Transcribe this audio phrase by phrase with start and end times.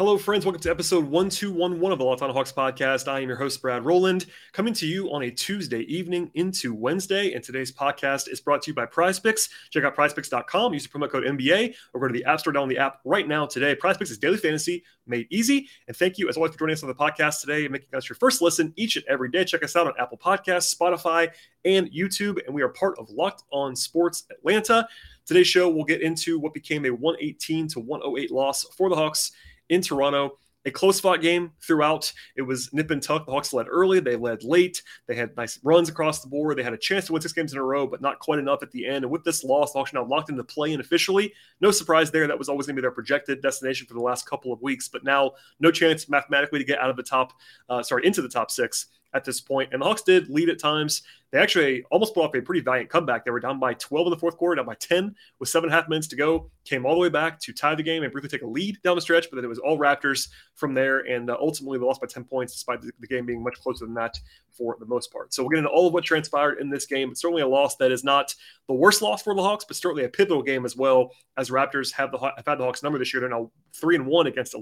[0.00, 0.46] Hello, friends.
[0.46, 3.06] Welcome to episode 1211 of the Locked On Hawks podcast.
[3.06, 4.24] I am your host, Brad Rowland,
[4.54, 7.34] coming to you on a Tuesday evening into Wednesday.
[7.34, 9.50] And today's podcast is brought to you by PrizePicks.
[9.68, 10.72] Check out prizepicks.com.
[10.72, 13.28] Use the promo code NBA or go to the App Store, download the app right
[13.28, 13.76] now today.
[13.76, 15.68] PrizePicks is daily fantasy made easy.
[15.86, 18.08] And thank you, as always, for joining us on the podcast today and making us
[18.08, 19.44] your first listen each and every day.
[19.44, 21.28] Check us out on Apple Podcasts, Spotify,
[21.66, 22.38] and YouTube.
[22.46, 24.88] And we are part of Locked On Sports Atlanta.
[25.26, 29.32] Today's show, we'll get into what became a 118 to 108 loss for the Hawks
[29.70, 30.36] in Toronto.
[30.66, 32.12] A close fought game throughout.
[32.36, 33.24] It was nip and tuck.
[33.24, 33.98] The Hawks led early.
[33.98, 34.82] They led late.
[35.06, 36.58] They had nice runs across the board.
[36.58, 38.62] They had a chance to win six games in a row, but not quite enough
[38.62, 39.04] at the end.
[39.04, 41.32] And with this loss, the Hawks now locked into play in officially.
[41.62, 42.26] No surprise there.
[42.26, 44.86] That was always going to be their projected destination for the last couple of weeks.
[44.86, 47.32] But now, no chance mathematically to get out of the top,
[47.70, 49.70] uh, sorry, into the top six at this point.
[49.72, 51.02] And the Hawks did lead at times.
[51.32, 53.24] They actually almost pulled off a pretty valiant comeback.
[53.24, 55.74] They were down by 12 in the fourth quarter, down by 10 with seven and
[55.74, 56.50] a half minutes to go.
[56.64, 58.96] Came all the way back to tie the game and briefly take a lead down
[58.96, 61.00] the stretch, but then it was all Raptors from there.
[61.00, 63.84] And uh, ultimately, they lost by 10 points, despite the, the, game being much closer
[63.84, 64.18] than that
[64.50, 65.32] for the most part.
[65.32, 67.10] So we'll get into all of what transpired in this game.
[67.10, 68.34] It's certainly a loss that is not
[68.66, 71.12] the worst loss for the Hawks, but certainly a pivotal game as well.
[71.36, 74.06] As Raptors have the have had the Hawks number this year, they're now three and
[74.06, 74.54] one against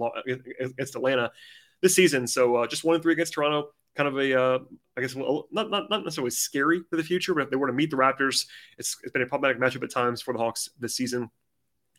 [0.60, 1.32] against Atlanta
[1.80, 2.26] this season.
[2.26, 4.58] So uh, just one and three against Toronto kind of a, uh,
[4.96, 7.72] I guess, not, not, not necessarily scary for the future, but if they were to
[7.72, 8.46] meet the Raptors,
[8.78, 11.30] it's, it's been a problematic matchup at times for the Hawks this season.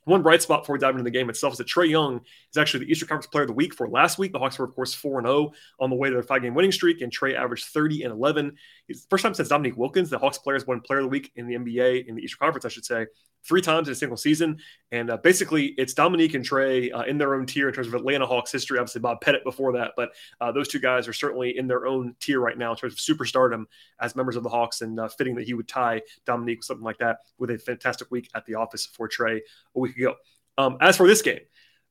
[0.06, 2.58] One bright spot before we dive into the game itself is that Trae Young is
[2.58, 4.32] actually the Eastern Conference Player of the Week for last week.
[4.32, 6.72] The Hawks were, of course, 4 0 on the way to their five game winning
[6.72, 8.56] streak, and Trae averaged 30 and 11.
[8.88, 11.32] It's the first time since Dominique Wilkins, the Hawks players won Player of the Week
[11.36, 13.06] in the NBA, in the Eastern Conference, I should say,
[13.48, 14.60] three times in a single season.
[14.92, 17.94] And uh, basically, it's Dominique and Trae uh, in their own tier in terms of
[17.94, 18.80] Atlanta Hawks history.
[18.80, 22.16] Obviously, Bob Pettit before that, but uh, those two guys are certainly in their own
[22.20, 23.66] tier right now in terms of superstardom
[24.00, 26.84] as members of the Hawks, and uh, fitting that he would tie Dominique with something
[26.84, 29.40] like that with a fantastic week at the office for Trae
[29.76, 30.16] a week ago.
[30.58, 31.40] Um, as for this game,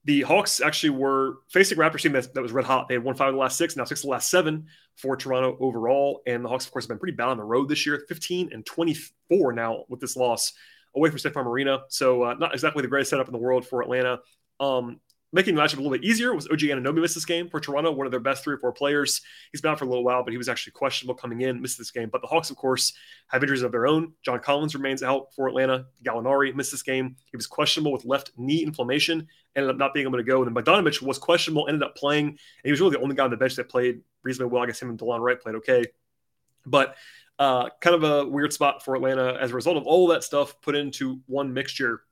[0.04, 2.88] the Hawks actually were facing Raptors team that, that, was red hot.
[2.88, 5.16] They had won five of the last six, now six of the last seven for
[5.16, 6.22] Toronto overall.
[6.26, 8.50] And the Hawks, of course, have been pretty bad on the road this year, 15
[8.52, 10.52] and 24 now with this loss
[10.98, 11.80] away from State Farm Arena.
[11.88, 14.20] So uh, not exactly the greatest setup in the world for Atlanta.
[14.60, 15.00] Um,
[15.32, 17.92] making the matchup a little bit easier was OG Anunoby missed this game for Toronto,
[17.92, 19.20] one of their best three or four players.
[19.52, 21.78] He's been out for a little while, but he was actually questionable coming in, missed
[21.78, 22.08] this game.
[22.10, 22.92] But the Hawks, of course,
[23.28, 24.12] have injuries of their own.
[24.24, 25.86] John Collins remains out for Atlanta.
[26.02, 27.16] Gallinari missed this game.
[27.30, 30.42] He was questionable with left knee inflammation, ended up not being able to go.
[30.42, 32.28] And then Bogdanovich was questionable, ended up playing.
[32.28, 34.62] And he was really the only guy on the bench that played reasonably well.
[34.62, 35.84] I guess him and Delon Wright played okay.
[36.66, 36.96] But
[37.38, 40.60] uh, kind of a weird spot for Atlanta as a result of all that stuff
[40.60, 42.02] put into one mixture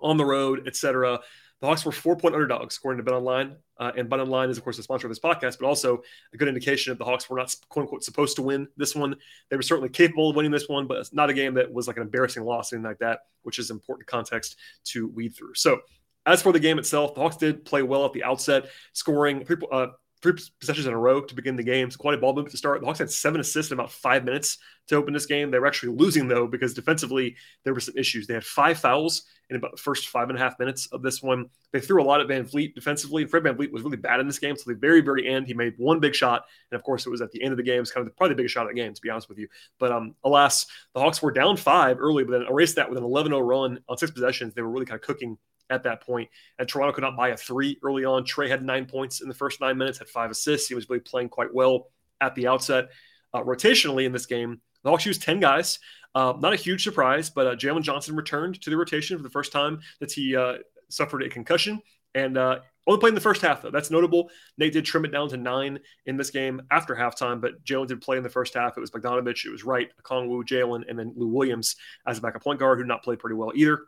[0.00, 1.20] on the road, etc.
[1.60, 3.56] The Hawks were four point underdogs, according to Bet Online.
[3.78, 6.36] Uh, and Bet Online is, of course, the sponsor of this podcast, but also a
[6.36, 9.16] good indication that the Hawks were not, quote unquote, supposed to win this one.
[9.50, 11.86] They were certainly capable of winning this one, but it's not a game that was
[11.86, 15.54] like an embarrassing loss, anything like that, which is important context to weed through.
[15.54, 15.80] So,
[16.26, 19.88] as for the game itself, the Hawks did play well at the outset, scoring uh,
[20.22, 21.90] three possessions in a row to begin the game.
[21.90, 22.80] Quite a ball movement to start.
[22.80, 25.50] The Hawks had seven assists in about five minutes to open this game.
[25.50, 28.26] They were actually losing though because defensively there were some issues.
[28.26, 31.22] They had five fouls in about the first five and a half minutes of this
[31.22, 31.46] one.
[31.72, 33.24] They threw a lot at VanVleet defensively.
[33.26, 34.56] Fred VanVleet was really bad in this game.
[34.56, 36.44] So the very, very end, he made one big shot.
[36.70, 37.80] And of course, it was at the end of the game.
[37.80, 39.48] It's kind of probably the biggest shot of the game, to be honest with you.
[39.78, 43.04] But um, alas, the Hawks were down five early, but then erased that with an
[43.04, 44.54] 11 0 run on six possessions.
[44.54, 45.38] They were really kind of cooking
[45.70, 46.28] at that point.
[46.58, 48.24] And Toronto could not buy a three early on.
[48.24, 50.68] Trae had nine points in the first nine minutes, had five assists.
[50.68, 51.88] He was really playing quite well
[52.20, 52.88] at the outset.
[53.34, 55.78] Uh, rotationally in this game, the Hawks used 10 guys.
[56.14, 59.30] Uh, not a huge surprise, but uh, Jalen Johnson returned to the rotation for the
[59.30, 60.54] first time that he uh,
[60.88, 61.82] suffered a concussion.
[62.14, 63.70] And uh, only played in the first half, though.
[63.70, 64.30] That's notable.
[64.56, 68.00] Nate did trim it down to nine in this game after halftime, but Jalen did
[68.00, 68.76] play in the first half.
[68.76, 71.76] It was Bogdanovich, it was Wright, Okongwu, Jalen, and then Lou Williams
[72.06, 73.80] as a backup point guard who did not play pretty well either.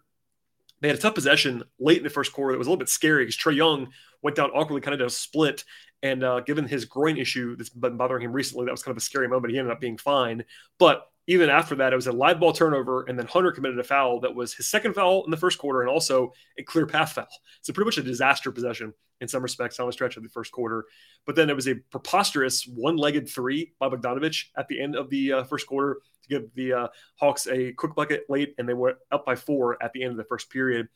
[0.81, 2.89] They had a tough possession late in the first quarter that was a little bit
[2.89, 3.89] scary because Trae Young
[4.23, 5.65] went down awkwardly, kind of did a split.
[6.03, 8.99] And uh, given his groin issue that's been bothering him recently, that was kind of
[8.99, 9.53] a scary moment.
[9.53, 10.45] He ended up being fine.
[10.79, 13.85] But even after that, it was a live ball turnover, and then Hunter committed a
[13.85, 17.13] foul that was his second foul in the first quarter and also a clear path
[17.13, 17.29] foul.
[17.61, 20.53] So pretty much a disaster possession in some respects on the stretch of the first
[20.53, 20.87] quarter.
[21.27, 25.35] But then it was a preposterous one-legged three by Bogdanovich at the end of the
[25.35, 28.97] uh, first quarter to give the uh, Hawks a quick bucket late, and they were
[29.13, 30.89] up by four at the end of the first period.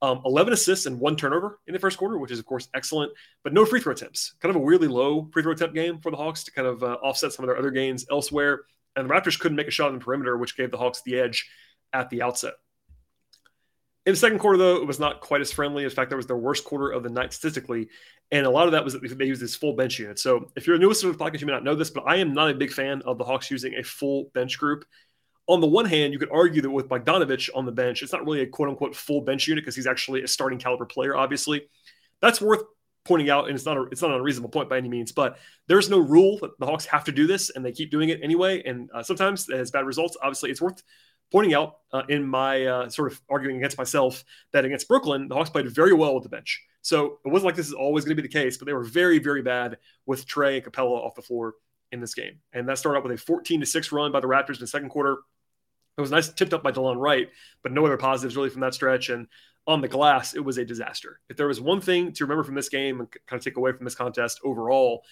[0.00, 3.12] Um, 11 assists and one turnover in the first quarter, which is, of course, excellent,
[3.44, 4.34] but no free throw attempts.
[4.40, 6.82] Kind of a weirdly low free throw attempt game for the Hawks to kind of
[6.82, 8.62] uh, offset some of their other gains elsewhere.
[8.96, 11.20] And the Raptors couldn't make a shot on the perimeter, which gave the Hawks the
[11.20, 11.48] edge
[11.92, 12.54] at the outset.
[14.06, 15.84] In the second quarter, though, it was not quite as friendly.
[15.84, 17.88] In fact, that was their worst quarter of the night statistically.
[18.30, 20.18] And a lot of that was that they used this full bench unit.
[20.18, 22.04] So if you're a new listener to the podcast, you may not know this, but
[22.06, 24.84] I am not a big fan of the Hawks using a full bench group.
[25.48, 28.24] On the one hand, you could argue that with Bogdanovich on the bench, it's not
[28.24, 31.68] really a quote unquote full bench unit because he's actually a starting caliber player, obviously.
[32.20, 32.62] That's worth
[33.06, 35.38] pointing out, and it's not a, it's not an unreasonable point by any means, but
[35.68, 38.20] there's no rule that the Hawks have to do this, and they keep doing it
[38.22, 38.62] anyway.
[38.64, 40.16] And uh, sometimes it has bad results.
[40.22, 40.82] Obviously, it's worth
[41.32, 45.34] pointing out uh, in my uh, sort of arguing against myself that against Brooklyn, the
[45.34, 46.62] Hawks played very well with the bench.
[46.82, 48.84] So it wasn't like this is always going to be the case, but they were
[48.84, 51.54] very, very bad with Trae and Capela off the floor
[51.90, 52.38] in this game.
[52.52, 54.66] And that started out with a 14 to 6 run by the Raptors in the
[54.66, 55.18] second quarter.
[55.98, 57.28] It was nice, tipped up by Delon Wright,
[57.62, 59.08] but no other positives really from that stretch.
[59.08, 59.26] And
[59.66, 61.20] on the glass, it was a disaster.
[61.28, 63.72] If there was one thing to remember from this game and kind of take away
[63.72, 65.02] from this contest overall,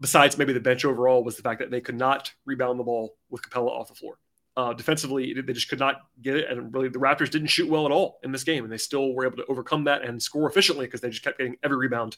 [0.00, 3.16] besides maybe the bench overall, was the fact that they could not rebound the ball
[3.30, 4.18] with Capela off the floor.
[4.56, 6.50] Uh, defensively, they just could not get it.
[6.50, 8.64] And really, the Raptors didn't shoot well at all in this game.
[8.64, 11.38] And they still were able to overcome that and score efficiently because they just kept
[11.38, 12.16] getting every rebound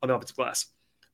[0.00, 0.66] on the offensive glass.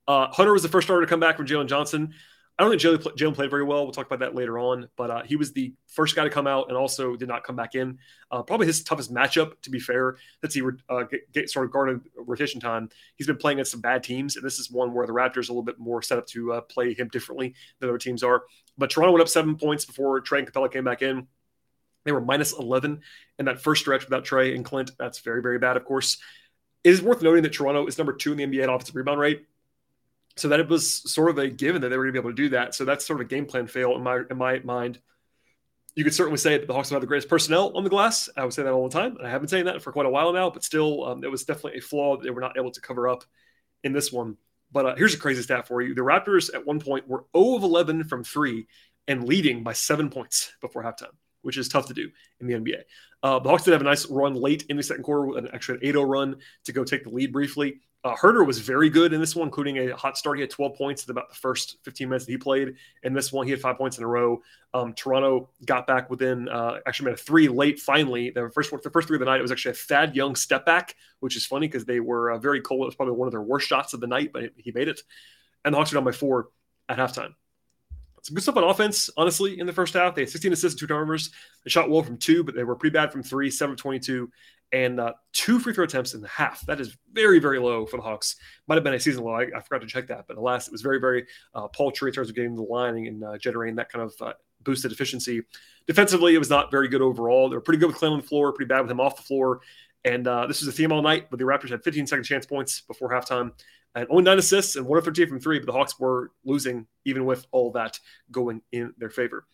[0.07, 2.13] Uh, Hunter was the first starter to come back from Jalen Johnson.
[2.59, 3.85] I don't think Jalen, played very well.
[3.85, 4.89] We'll talk about that later on.
[4.97, 7.55] But uh, he was the first guy to come out and also did not come
[7.55, 7.99] back in.
[8.31, 11.73] Uh, probably his toughest matchup, to be fair, since he uh, get, get sort of
[11.73, 12.89] guarded rotation time.
[13.17, 15.53] He's been playing against some bad teams, and this is one where the Raptors are
[15.53, 18.45] a little bit more set up to uh, play him differently than other teams are.
[18.79, 21.27] But Toronto went up seven points before Trae and Capela came back in.
[22.05, 23.01] They were minus 11
[23.39, 24.93] in that first stretch without Trae and Clint.
[24.99, 26.17] That's very, very bad, of course.
[26.85, 29.21] It is worth noting that Toronto is number two in the NBA in offensive rebound
[29.21, 29.45] rate
[30.37, 32.37] so that it was sort of a given that they were going to be able
[32.37, 32.75] to do that.
[32.75, 35.01] So that's sort of a game plan fail in my in my mind.
[35.95, 38.29] You could certainly say that the Hawks have the greatest personnel on the glass.
[38.37, 39.17] I would say that all the time.
[39.23, 41.45] I have been saying that for quite a while now, but still, um, it was
[41.45, 43.25] definitely a flaw that they were not able to cover up
[43.83, 44.37] in this one.
[44.71, 47.57] But uh, here's a crazy stat for you: the Raptors at one point were 0
[47.57, 48.67] of 11 from three
[49.09, 51.15] and leading by seven points before halftime,
[51.47, 52.11] which is tough to do
[52.41, 52.83] in the NBA.
[53.23, 55.49] Uh, the Hawks did have a nice run late in the second quarter, with an
[55.53, 57.81] extra 8-0 run to go take the lead briefly.
[58.03, 60.39] Uh, Huerter was very good in this one, including a hot start.
[60.39, 62.75] He had 12 points in about the first 15 minutes that he played.
[63.05, 64.43] In this one, he had five points in a row.
[64.75, 68.31] Um, Toronto got back within, uh, actually made a three late finally.
[68.31, 70.67] The first the first three of the night, it was actually a Thad Young step
[70.67, 72.83] back, which is funny because they were uh, very cold.
[72.83, 75.01] It was probably one of their worst shots of the night, but he made it.
[75.65, 76.49] And the Hawks were down by four
[76.89, 77.35] at halftime.
[78.27, 80.17] Some good stuff on offense, honestly, in the first half.
[80.17, 81.31] They had 16 assists, two turnovers.
[81.65, 84.29] They shot well from two, but they were pretty bad from three, 7 of 22
[84.73, 86.67] and uh, two free throw attempts in the half.
[86.67, 88.35] That is very, very low for the Hawks.
[88.67, 89.35] Might have been a season low.
[89.35, 92.15] I, I forgot to check that, but alas, it was very, very uh, paltry in
[92.15, 94.33] terms of getting the lining and uh, generating that kind of uh,
[94.63, 95.43] boosted efficiency.
[95.87, 97.49] Defensively, it was not very good overall.
[97.49, 99.23] They were pretty good with Clint on the floor, pretty bad with him off the
[99.23, 99.61] floor.
[100.05, 102.47] And uh, this was a theme all night, but the Raptors had 15 second chance
[102.47, 103.53] points before halftime
[103.97, 106.87] and only nine assists and one of 13 from three, but the Hawks were losing
[107.05, 107.99] even with all that
[108.31, 109.47] going in their favor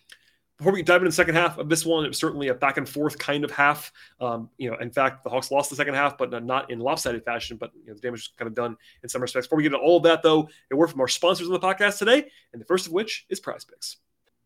[0.62, 2.77] before we dive into the second half of this one, it was certainly a back
[2.77, 3.91] and forth kind of half.
[4.21, 7.25] Um, you know, in fact, the Hawks lost the second half, but not in lopsided
[7.25, 7.56] fashion.
[7.56, 9.49] But you know, the damage was kind of done in some respects.
[9.49, 11.59] Before we get into all of that, though, a word from our sponsors on the
[11.59, 13.97] podcast today, and the first of which is Prize Picks.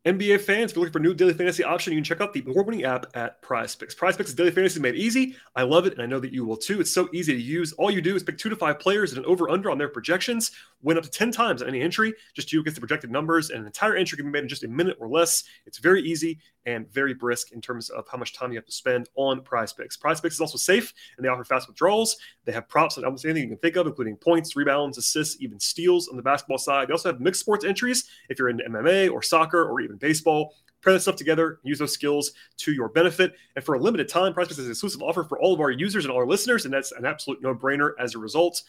[0.07, 2.33] NBA fans, if you're looking for a new daily fantasy option, you can check out
[2.33, 3.93] the award-winning app at Prize Picks.
[3.93, 5.35] Prize Picks is daily fantasy made easy.
[5.57, 6.81] I love it, and I know that you will too.
[6.81, 7.73] It's so easy to use.
[7.73, 10.53] All you do is pick two to five players and an over/under on their projections.
[10.81, 12.15] Win up to 10 times on any entry.
[12.35, 14.63] Just you against the projected numbers, and an entire entry can be made in just
[14.63, 15.43] a minute or less.
[15.67, 18.73] It's very easy and very brisk in terms of how much time you have to
[18.73, 19.97] spend on Prize Picks.
[19.97, 22.17] Prize Picks is also safe, and they offer fast withdrawals.
[22.45, 25.59] They have props on almost anything you can think of, including points, rebounds, assists, even
[25.59, 26.89] steals on the basketball side.
[26.89, 30.55] They also have mixed sports entries if you're into MMA or soccer or even baseball
[30.87, 33.35] pair that stuff together, use those skills to your benefit.
[33.57, 35.71] And for a limited time, Prize Picks is an exclusive offer for all of our
[35.71, 38.63] users and all our listeners, and that's an absolute no-brainer as a result.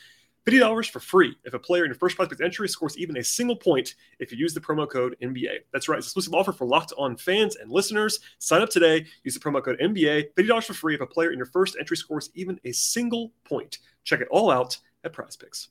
[0.48, 3.56] $50 for free if a player in your first Picks entry scores even a single
[3.56, 5.60] point if you use the promo code NBA.
[5.72, 8.20] That's right, it's an exclusive offer for locked on fans and listeners.
[8.40, 11.38] Sign up today, use the promo code NBA, $50 for free if a player in
[11.38, 13.80] your first entry scores even a single point.
[14.06, 15.68] Check it all out at Prize Picks.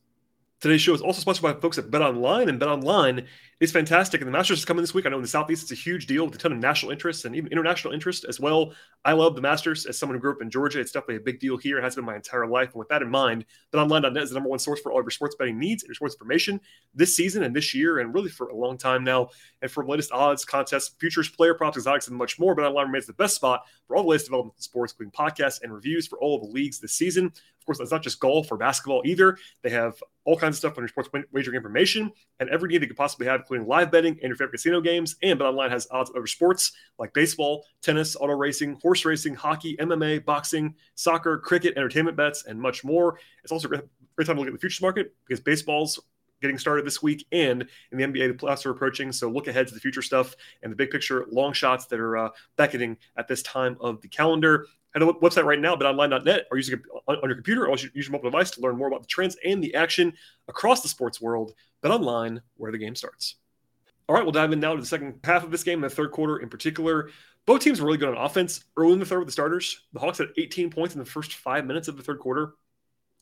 [0.58, 3.26] Today's show is also sponsored by folks at Bet Online, and Bet Online
[3.60, 4.22] is fantastic.
[4.22, 5.04] And the Masters is coming this week.
[5.04, 7.26] I know in the Southeast it's a huge deal with a ton of national interest
[7.26, 8.72] and even international interest as well.
[9.04, 9.84] I love the Masters.
[9.84, 11.76] As someone who grew up in Georgia, it's definitely a big deal here.
[11.78, 12.68] It has been my entire life.
[12.68, 15.10] And with that in mind, BetOnline.net is the number one source for all of your
[15.10, 16.58] sports betting needs and your sports information
[16.94, 19.28] this season and this year, and really for a long time now.
[19.60, 23.12] And for latest odds, contests, futures, player props, exotics, and much more, BetOnline remains the
[23.12, 26.36] best spot for all the latest developments in sports, including podcasts and reviews for all
[26.36, 27.30] of the leagues this season.
[27.66, 29.36] Course, that's not just golf or basketball either.
[29.62, 32.86] They have all kinds of stuff on your sports wagering information and every need they
[32.86, 35.16] could possibly have, including live betting and your favorite casino games.
[35.22, 39.76] And BetOnline has odds of other sports like baseball, tennis, auto racing, horse racing, hockey,
[39.78, 43.18] MMA, boxing, soccer, cricket, entertainment bets, and much more.
[43.42, 43.82] It's also a
[44.14, 45.98] great time to look at the futures market because baseball's
[46.40, 49.12] getting started this week, and in the NBA, the playoffs are approaching.
[49.12, 52.16] So look ahead to the future stuff and the big picture long shots that are
[52.16, 54.66] uh, beckoning at this time of the calendar.
[54.98, 58.30] To the website right now, betonline.net, or using on your computer or use your mobile
[58.30, 60.14] device to learn more about the trends and the action
[60.48, 61.52] across the sports world.
[61.82, 63.36] BetOnline, where the game starts.
[64.08, 66.12] All right, we'll dive in now to the second half of this game, the third
[66.12, 67.10] quarter in particular.
[67.44, 69.82] Both teams were really good on offense early in the third with the starters.
[69.92, 72.54] The Hawks had 18 points in the first five minutes of the third quarter.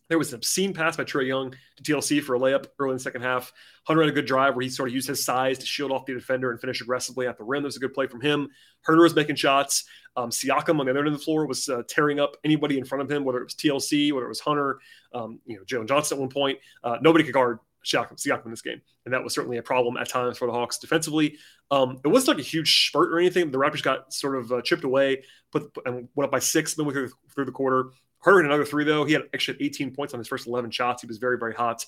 [0.08, 2.96] There was an obscene pass by Trae Young to TLC for a layup early in
[2.96, 3.52] the second half.
[3.84, 6.04] Hunter had a good drive where he sort of used his size to shield off
[6.04, 7.62] the defender and finish aggressively at the rim.
[7.62, 8.48] That was a good play from him.
[8.86, 9.84] Huerter was making shots.
[10.16, 12.84] Um, Siakam on the other end of the floor was uh, tearing up anybody in
[12.84, 14.78] front of him, whether it was TLC, whether it was Hunter,
[15.12, 16.58] um, you know, Jalen Johnson at one point.
[16.82, 18.80] Uh, nobody could guard Siakam, Siakam in this game.
[19.04, 21.38] And that was certainly a problem at times for the Hawks defensively.
[21.70, 23.50] Um, it wasn't like a huge spurt or anything.
[23.50, 27.06] The Raptors got sort of uh, chipped away, put and went up by six midway
[27.34, 27.90] through the quarter.
[28.24, 29.04] Hunter had another three, though.
[29.04, 31.02] He had actually 18 points on his first 11 shots.
[31.02, 31.84] He was very, very hot.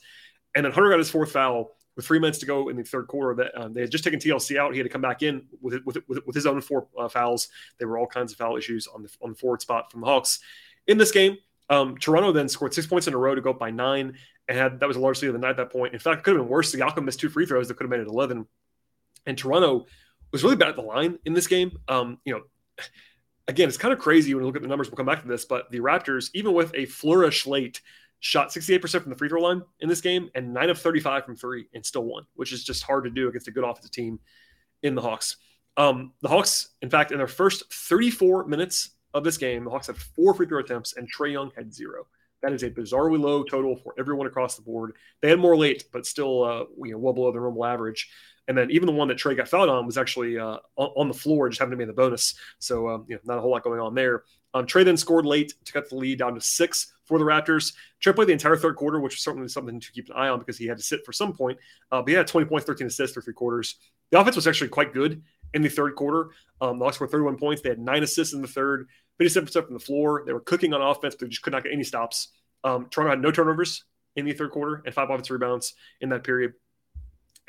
[0.54, 3.06] And then Hunter got his fourth foul with three minutes to go in the third
[3.08, 3.34] quarter.
[3.42, 4.72] That um, they had just taken TLC out.
[4.72, 7.48] He had to come back in with with, with, with his own four uh, fouls.
[7.78, 10.06] There were all kinds of foul issues on the on the forward spot from the
[10.06, 10.40] Hawks
[10.86, 11.38] in this game.
[11.68, 14.16] Um, Toronto then scored six points in a row to go up by nine,
[14.48, 15.94] and had, that was largely the night at that point.
[15.94, 16.70] In fact, it could have been worse.
[16.70, 18.46] The Siakam missed two free throws that could have made it 11.
[19.26, 19.86] And Toronto
[20.30, 21.76] was really bad at the line in this game.
[21.88, 22.42] Um, you know,
[23.48, 24.90] again, it's kind of crazy when you look at the numbers.
[24.90, 27.80] We'll come back to this, but the Raptors, even with a flourish late,
[28.20, 31.36] shot 68% from the free throw line in this game and 9 of 35 from
[31.36, 34.18] three and still won, which is just hard to do against a good offensive team
[34.82, 35.36] in the Hawks.
[35.76, 39.88] Um, the Hawks, in fact, in their first 34 minutes of this game, the Hawks
[39.88, 42.06] had four free throw attempts and Trae Young had zero.
[42.42, 44.92] That is a bizarrely low total for everyone across the board.
[45.20, 48.08] They had more late, but still, uh, you know, well below the normal average.
[48.48, 51.14] And then even the one that Trae got fouled on was actually uh, on the
[51.14, 52.34] floor, just happened to be in the bonus.
[52.58, 54.22] So, um, you know, not a whole lot going on there.
[54.54, 57.74] Um, Trae then scored late to cut the lead down to six for the Raptors.
[58.02, 60.38] Trae played the entire third quarter, which was certainly something to keep an eye on
[60.38, 61.58] because he had to sit for some point.
[61.90, 63.76] Uh, but he had 20 points, 13 assists for three quarters.
[64.10, 65.22] The offense was actually quite good
[65.52, 66.30] in the third quarter.
[66.60, 67.62] Um, the Hawks scored 31 points.
[67.62, 68.88] They had nine assists in the third,
[69.20, 70.22] 57% from the floor.
[70.24, 72.28] They were cooking on offense, but they just could not get any stops.
[72.64, 73.84] Um, Toronto had no turnovers
[74.14, 76.54] in the third quarter and five offensive rebounds in that period.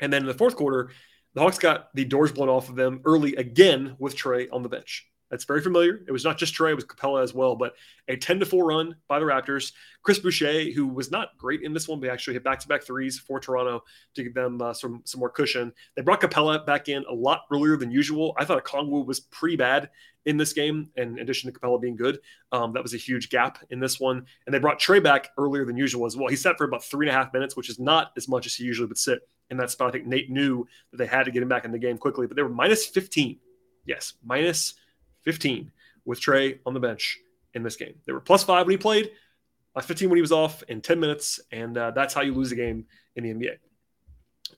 [0.00, 0.90] And then in the fourth quarter,
[1.34, 4.68] the Hawks got the doors blown off of them early again with Trae on the
[4.68, 5.06] bench.
[5.30, 6.00] That's very familiar.
[6.08, 7.74] It was not just Trae, it was Capela as well, but
[8.08, 9.72] a 10 to 4 run by the Raptors.
[10.02, 12.82] Chris Boucher, who was not great in this one, but actually hit back to back
[12.82, 15.72] threes for Toronto to give them uh, some, some more cushion.
[15.96, 18.34] They brought Capela back in a lot earlier than usual.
[18.38, 19.90] I thought Okongwu was pretty bad
[20.28, 22.20] in this game, in addition to Capela being good.
[22.52, 24.26] Um, that was a huge gap in this one.
[24.44, 26.28] And they brought Trae back earlier than usual as well.
[26.28, 28.54] He sat for about three and a half minutes, which is not as much as
[28.54, 29.88] he usually would sit in that spot.
[29.88, 32.26] I think Nate knew that they had to get him back in the game quickly,
[32.26, 33.38] but they were minus 15.
[33.86, 34.74] Yes, minus
[35.22, 35.72] 15
[36.04, 37.18] with Trae on the bench
[37.54, 37.94] in this game.
[38.04, 39.10] They were plus five when he played,
[39.72, 42.52] plus 15 when he was off in 10 minutes, and uh, that's how you lose
[42.52, 42.84] a game
[43.16, 43.56] in the NBA.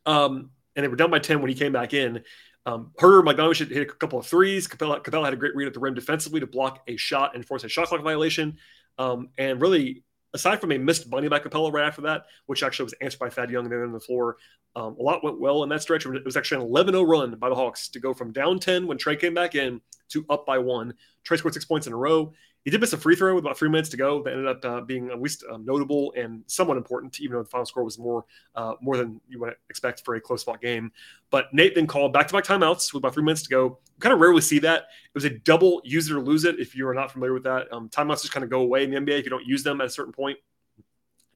[0.04, 2.24] Um, and they were down by 10 when he came back in.
[2.66, 4.68] Um, Huerter, Bogdanovich hit a couple of threes.
[4.68, 7.46] Capela, Capela had a great read at the rim defensively to block a shot and
[7.46, 8.58] force a shot clock violation.
[8.98, 10.02] Um, and really,
[10.34, 13.30] aside from a missed bunny by Capela right after that, which actually was answered by
[13.30, 14.36] Thad Young there on the floor,
[14.76, 16.06] um, a lot went well in that stretch.
[16.06, 18.86] It was actually an 11 0 run by the Hawks to go from down 10
[18.86, 20.94] when Trae came back in to up by one.
[21.26, 22.32] Trae scored six points in a row.
[22.64, 24.22] He did miss a free throw with about three minutes to go.
[24.22, 27.48] That ended up uh, being at least um, notable and somewhat important, even though the
[27.48, 30.92] final score was more uh, more than you would expect for a close fought game.
[31.30, 33.64] But Nate then called back to back timeouts with about three minutes to go.
[33.64, 34.82] You kind of rarely see that.
[34.82, 36.60] It was a double use it or lose it.
[36.60, 38.90] If you are not familiar with that, um, timeouts just kind of go away in
[38.90, 40.38] the NBA if you don't use them at a certain point.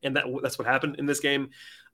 [0.03, 1.51] and that that's what happened in this game.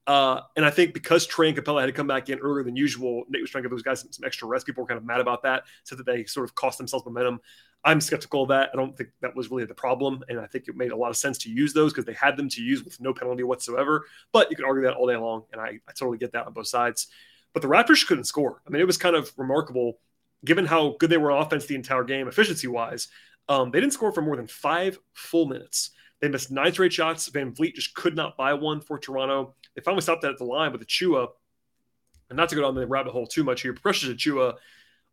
[0.07, 2.75] Uh, and I think because Trae and Capela had to come back in earlier than
[2.75, 4.67] usual, Nate was trying to give those guys some, some, extra rest.
[4.67, 7.41] People were kind of mad about that, so that they sort of cost themselves momentum.
[7.85, 8.71] I'm skeptical of that.
[8.73, 11.11] I don't think that was really the problem, and I think it made a lot
[11.11, 14.05] of sense to use those because they had them to use with no penalty whatsoever.
[14.33, 16.53] But you can argue that all day long, and I, I totally get that on
[16.53, 17.09] both sides.
[17.53, 18.63] But the Raptors couldn't score.
[18.67, 19.99] I mean, it was kind of remarkable
[20.45, 23.09] given how good they were on offense the entire game, efficiency wise.
[23.49, 25.91] Um, they didn't score for more than five full minutes.
[26.21, 27.29] They missed nine straight shots.
[27.31, 29.55] VanVleet just could not buy one for Toronto.
[29.75, 31.29] They finally stopped that at the line with Achiuwa.
[32.29, 34.55] And not to go down the rabbit hole too much here, Precious Achiuwa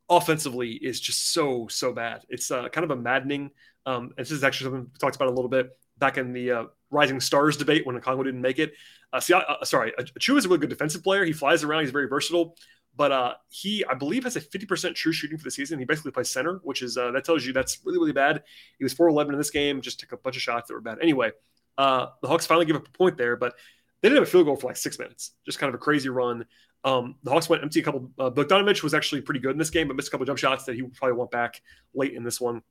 [0.09, 2.23] offensively is just so, so bad.
[2.29, 3.51] It's uh, kind of a maddening.
[3.85, 6.51] Um, and this is actually something we talked about a little bit back in the
[6.51, 8.73] uh, Rising Stars debate when Okongwu didn't make it.
[9.13, 11.23] Uh, see, uh, sorry, Chu is a really good defensive player.
[11.23, 11.81] He flies around.
[11.81, 12.55] He's very versatile.
[12.97, 15.77] But uh, he, I believe, has a 50% true shooting for the season.
[15.77, 18.43] He basically plays center, which is uh, that tells you that's really, really bad.
[18.79, 20.97] He was 4'11 in this game, just took a bunch of shots that were bad.
[20.99, 21.31] Anyway,
[21.77, 23.53] uh, the Hawks finally give up a point there, but
[24.01, 25.31] they didn't have a field goal for like six minutes.
[25.45, 26.45] Just kind of a crazy run.
[26.83, 28.11] Um, the Hawks went empty a couple.
[28.17, 30.65] Uh, Bogdanovich was actually pretty good in this game, but missed a couple jump shots
[30.65, 31.61] that he probably want back
[31.93, 32.61] late in this one.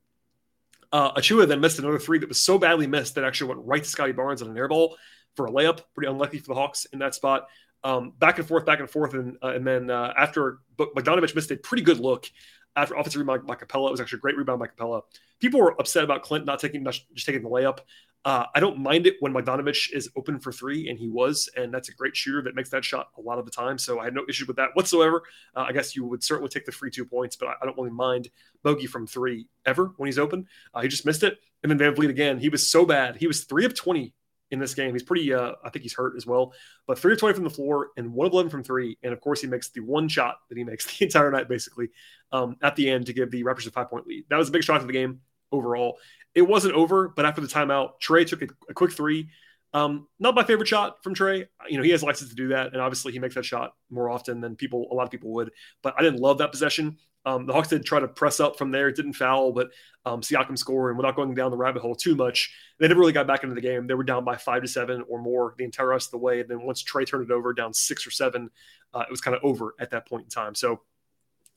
[0.92, 3.82] Uh, Achiuwa then missed another three that was so badly missed that actually went right
[3.82, 4.96] to Scottie Barnes on an air ball
[5.34, 5.80] for a layup.
[5.94, 7.48] Pretty unlucky for the Hawks in that spot.
[7.84, 11.50] Um, back and forth, back and forth, and uh, and then uh, after Bogdanovich missed
[11.50, 12.26] a pretty good look
[12.74, 13.88] after offensive rebound by Capela.
[13.88, 15.02] It was actually a great rebound by Capela.
[15.40, 17.80] People were upset about Clint not taking just taking the layup.
[18.26, 21.72] Uh, I don't mind it when Bogdanovich is open for three, and he was, and
[21.72, 23.78] that's a great shooter that makes that shot a lot of the time.
[23.78, 25.22] So I had no issue with that whatsoever.
[25.54, 27.76] Uh, I guess you would certainly take the free two points, but I, I don't
[27.78, 28.28] really mind
[28.64, 30.48] Bogey from three ever when he's open.
[30.74, 32.40] Uh, he just missed it, and then VanVleet again.
[32.40, 33.14] He was so bad.
[33.14, 34.12] He was three of twenty
[34.50, 34.92] in this game.
[34.92, 35.32] He's pretty.
[35.32, 36.52] Uh, I think he's hurt as well,
[36.88, 39.20] but three of twenty from the floor and one of eleven from three, and of
[39.20, 41.90] course he makes the one shot that he makes the entire night basically
[42.32, 44.24] um, at the end to give the Raptors a five point lead.
[44.30, 45.20] That was a big shot to the game
[45.52, 45.98] overall.
[46.34, 49.30] It wasn't over, but after the timeout, Trae took a, a quick three.
[49.72, 51.46] Um, not my favorite shot from Trae.
[51.68, 54.08] You know, he has license to do that, and obviously he makes that shot more
[54.08, 55.50] often than people, a lot of people would.
[55.82, 56.98] But I didn't love that possession.
[57.26, 58.88] Um, the Hawks did try to press up from there.
[58.88, 59.70] It didn't foul, but
[60.04, 63.12] um, Siakam scored, and without going down the rabbit hole too much, they never really
[63.12, 63.88] got back into the game.
[63.88, 66.40] They were down by five to seven or more the entire rest of the way.
[66.40, 68.50] And then once Trae turned it over, down six or seven,
[68.94, 70.54] uh, it was kind of over at that point in time.
[70.54, 70.82] So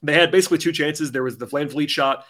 [0.02, 1.12] they had basically two chances.
[1.12, 2.26] There was the VanVleet shot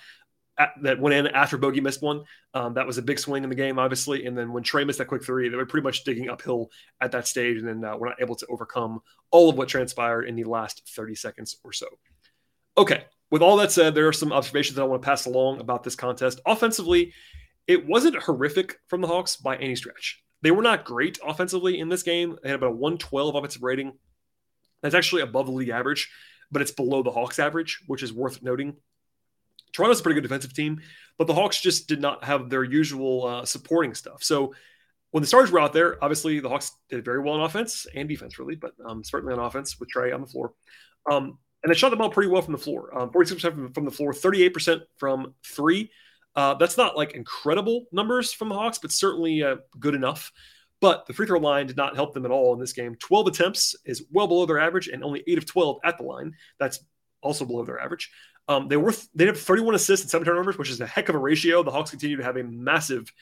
[0.82, 2.24] that went in after Bogey missed one.
[2.54, 4.26] Um, that was a big swing in the game, obviously.
[4.26, 6.70] And then when Trae missed that quick three, they were pretty much digging uphill
[7.02, 9.00] at that stage, and then uh, we're not able to overcome
[9.32, 11.88] all of what transpired in the last 30 seconds or so.
[12.78, 15.60] Okay, with all that said, there are some observations that I want to pass along
[15.60, 16.42] about this contest.
[16.46, 17.14] Offensively,
[17.68, 20.24] it wasn't horrific from the Hawks by any stretch.
[20.42, 22.38] They were not great offensively in this game.
[22.42, 23.94] They had about a 112 offensive rating.
[24.82, 26.10] That's actually above the league average,
[26.52, 28.78] but it's below the Hawks average, which is worth noting.
[29.74, 30.82] Toronto's a pretty good defensive team,
[31.18, 34.24] but the Hawks just did not have their usual uh, supporting stuff.
[34.24, 34.54] So
[35.12, 38.08] when the Stars were out there, obviously the Hawks did very well on offense and
[38.08, 40.54] defense, really, but um, certainly on offense with Trae on the floor.
[41.10, 42.98] Um, and they shot the ball pretty well from the floor.
[42.98, 45.92] Um, 46% from, from, the floor, 38% from three.
[46.36, 50.32] Uh, that's not like incredible numbers from the Hawks, but certainly uh, good enough.
[50.80, 52.96] But the free throw line did not help them at all in this game.
[52.96, 56.34] 12 attempts is well below their average, and only 8 of 12 at the line.
[56.60, 56.80] That's
[57.22, 58.10] also below their average.
[58.50, 61.16] Um, they were they have 31 assists and seven turnovers, which is a heck of
[61.16, 61.62] a ratio.
[61.62, 63.14] The Hawks continue to have a massive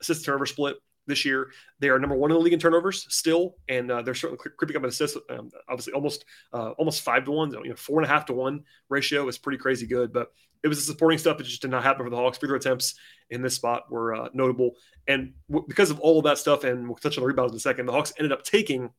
[0.00, 0.76] assist turnover split
[1.08, 1.50] this year.
[1.80, 4.76] They are number one in the league in turnovers still, and uh, they're certainly creeping
[4.76, 5.18] up in assists.
[5.28, 8.32] Um, obviously, almost uh, almost five to one, you know, four and a half to
[8.32, 10.12] one ratio is pretty crazy good.
[10.12, 10.28] But
[10.62, 12.38] it was the supporting stuff that just did not happen for the Hawks.
[12.38, 12.94] Free throw attempts
[13.30, 14.72] in this spot were uh, notable,
[15.08, 17.56] and w- because of all of that stuff, and we'll touch on the rebounds in
[17.56, 17.86] a second.
[17.86, 18.90] The Hawks ended up taking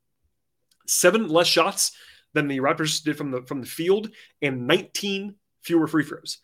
[0.86, 1.94] seven less shots
[2.34, 4.10] than the Raptors did from the from the field,
[4.42, 5.36] and 19
[5.68, 6.40] fewer free throws.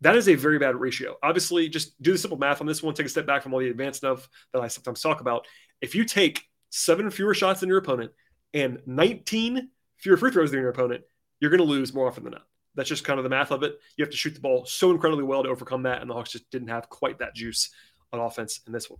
[0.00, 1.16] That is a very bad ratio.
[1.22, 2.94] Obviously, just do the simple math on this one.
[2.94, 5.46] Take a step back from all the advanced stuff that I sometimes talk about.
[5.80, 8.10] If you take seven fewer shots than your opponent
[8.52, 11.04] and 19 fewer free throws than your opponent,
[11.38, 12.46] you're going to lose more often than not.
[12.74, 13.78] That's just kind of the math of it.
[13.96, 16.32] You have to shoot the ball so incredibly well to overcome that, and the Hawks
[16.32, 17.70] just didn't have quite that juice
[18.12, 18.98] on offense in this one.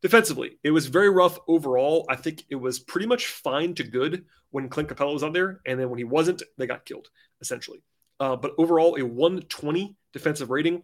[0.00, 2.06] Defensively, it was very rough overall.
[2.08, 5.60] I think it was pretty much fine to good when Clint Capela was on there,
[5.66, 7.08] and then when he wasn't, they got killed
[7.40, 7.82] essentially.
[8.20, 10.82] Uh, but overall, a 120 defensive rating.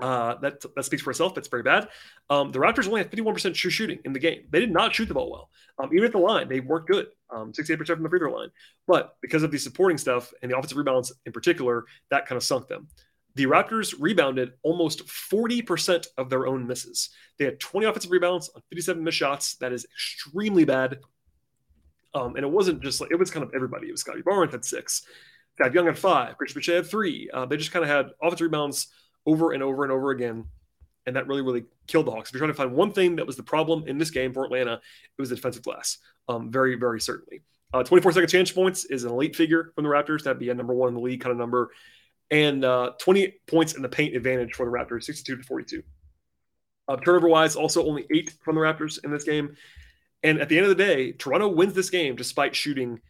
[0.00, 1.34] Uh, that that speaks for itself.
[1.34, 1.88] That's very bad.
[2.28, 4.42] Um, the Raptors only had 51% true shooting in the game.
[4.50, 5.50] They did not shoot the ball well.
[5.78, 7.06] Um, even at the line, they weren't good.
[7.30, 8.50] Um, 68% from the free throw line.
[8.88, 12.42] But because of the supporting stuff and the offensive rebounds in particular, that kind of
[12.42, 12.88] sunk them.
[13.36, 17.10] The Raptors rebounded almost 40% of their own misses.
[17.38, 19.56] They had 20 offensive rebounds on 57 missed shots.
[19.56, 20.98] That is extremely bad.
[22.14, 23.88] Um, and it wasn't just like it was kind of everybody.
[23.88, 25.04] It was Scottie Barnes had six.
[25.58, 26.36] Thad Young had five.
[26.36, 27.30] Chris Boucher had three.
[27.32, 28.88] Uh, they just kind of had offensive rebounds
[29.26, 30.44] over and over and over again.
[31.06, 32.30] And that really, really killed the Hawks.
[32.30, 34.44] If you're trying to find one thing that was the problem in this game for
[34.44, 35.98] Atlanta, it was the defensive glass.
[36.28, 37.42] Um, very, very certainly.
[37.72, 40.22] Uh, 24 second chance points is an elite figure from the Raptors.
[40.22, 41.70] That'd be a number one in the league kind of number.
[42.30, 45.82] And uh, 20 points in the paint advantage for the Raptors, 62 to 42.
[46.86, 49.56] Uh, turnover wise, also only eight from the Raptors in this game.
[50.22, 53.00] And at the end of the day, Toronto wins this game despite shooting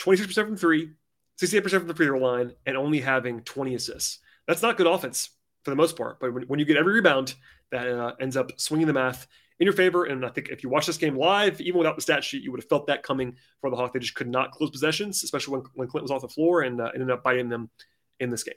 [0.00, 0.90] 26% from three,
[1.40, 4.18] 68% from the free throw line, and only having 20 assists.
[4.46, 5.30] That's not good offense
[5.62, 6.18] for the most part.
[6.20, 7.34] But when, when you get every rebound,
[7.70, 9.26] that uh, ends up swinging the math
[9.60, 10.04] in your favor.
[10.04, 12.50] And I think if you watch this game live, even without the stat sheet, you
[12.50, 13.92] would have felt that coming for the Hawks.
[13.92, 16.80] They just could not close possessions, especially when, when Clint was off the floor and
[16.80, 17.70] uh, ended up biting them
[18.20, 18.54] in this game.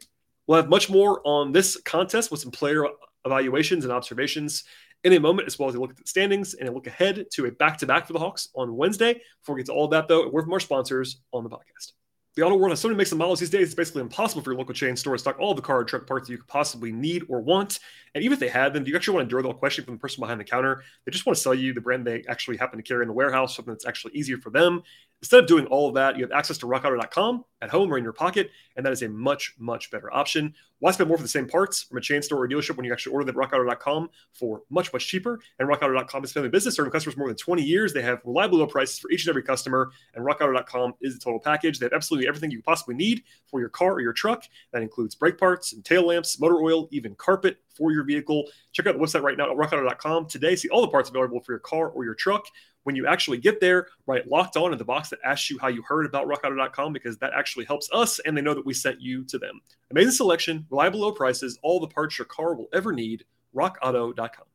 [0.48, 2.86] We'll have much more on this contest with some player
[3.26, 4.64] evaluations and observations
[5.04, 7.26] in a moment, as well as a look at the standings and a look ahead
[7.34, 9.20] to a back to back for the Hawks on Wednesday.
[9.42, 11.50] Before we get to all of that, though, a word from our sponsors on the
[11.50, 11.94] podcast.
[12.36, 14.52] The auto world has so many makes and models these days, it's basically impossible for
[14.52, 16.48] your local chain store to stock all the car or truck parts that you could
[16.48, 17.80] possibly need or want.
[18.14, 19.96] And even if they had them, do you actually want to endure the question from
[19.96, 20.84] the person behind the counter?
[21.06, 23.14] They just want to sell you the brand they actually happen to carry in the
[23.14, 24.84] warehouse, something that's actually easier for them
[25.22, 28.04] Instead of doing all of that, you have access to rockauto.com at home or in
[28.04, 30.52] your pocket, and that is a much, much better option.
[30.80, 32.92] Why spend more for the same parts from a chain store or dealership when you
[32.92, 35.40] actually order them at rockauto.com for much, much cheaper?
[35.60, 37.94] And rockauto.com is family business, serving customers more than 20 years.
[37.94, 41.40] They have reliable low prices for each and every customer, and rockauto.com is the total
[41.40, 41.78] package.
[41.78, 44.46] They have absolutely everything you possibly need for your car or your truck.
[44.74, 48.46] That includes brake parts and tail lamps, motor oil, even carpet for your vehicle.
[48.72, 50.56] Check out the website right now at rockauto.com today.
[50.56, 52.46] See all the parts available for your car or your truck
[52.84, 55.68] when you actually get there, write locked on in the box that asks you how
[55.68, 59.02] you heard about rockauto.com because that actually helps us and they know that we sent
[59.02, 59.62] you to them.
[59.92, 63.26] Amazing selection, reliable low prices, all the parts your car will ever need.
[63.56, 64.46] RockAuto.com.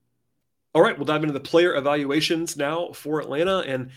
[0.75, 3.91] All right, we'll dive into the player evaluations now for Atlanta and,